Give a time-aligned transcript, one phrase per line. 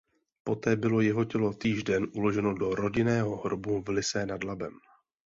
[0.43, 4.73] Poté bylo jeho tělo týž den uloženo do rodinného hrobu v Lysé nad Labem.